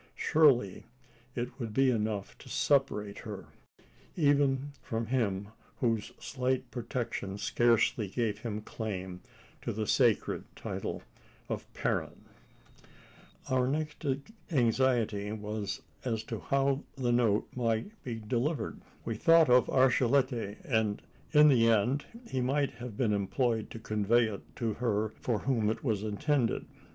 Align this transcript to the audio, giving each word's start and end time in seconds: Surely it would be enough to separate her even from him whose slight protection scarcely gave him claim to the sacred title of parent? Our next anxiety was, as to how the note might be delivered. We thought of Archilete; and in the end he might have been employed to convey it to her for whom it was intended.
Surely 0.15 0.87
it 1.35 1.59
would 1.59 1.75
be 1.75 1.91
enough 1.91 2.35
to 2.39 2.49
separate 2.49 3.19
her 3.19 3.49
even 4.15 4.71
from 4.81 5.05
him 5.05 5.49
whose 5.79 6.11
slight 6.17 6.71
protection 6.71 7.37
scarcely 7.37 8.07
gave 8.07 8.39
him 8.39 8.61
claim 8.63 9.21
to 9.61 9.71
the 9.71 9.85
sacred 9.85 10.43
title 10.55 11.03
of 11.49 11.71
parent? 11.75 12.25
Our 13.47 13.67
next 13.67 14.03
anxiety 14.49 15.31
was, 15.33 15.83
as 16.03 16.23
to 16.23 16.39
how 16.39 16.81
the 16.95 17.11
note 17.11 17.47
might 17.55 17.91
be 18.03 18.15
delivered. 18.15 18.81
We 19.05 19.13
thought 19.13 19.51
of 19.51 19.69
Archilete; 19.69 20.65
and 20.65 20.99
in 21.31 21.47
the 21.47 21.67
end 21.69 22.05
he 22.27 22.41
might 22.41 22.71
have 22.71 22.97
been 22.97 23.13
employed 23.13 23.69
to 23.69 23.77
convey 23.77 24.23
it 24.25 24.41
to 24.55 24.73
her 24.73 25.09
for 25.09 25.41
whom 25.41 25.69
it 25.69 25.83
was 25.83 26.01
intended. 26.01 26.65